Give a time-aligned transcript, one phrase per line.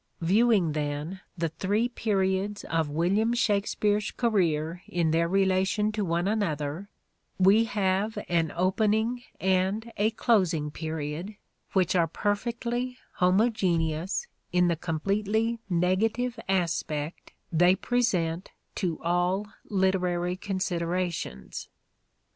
[0.19, 6.03] The Stratford Viewing then the three periods of William Shakspere's career in their relation to
[6.03, 6.89] one another
[7.37, 11.35] we have an opening and a closing period
[11.73, 21.69] which are perfectly homogeneous in the completely negative aspect they present to all literary considerations.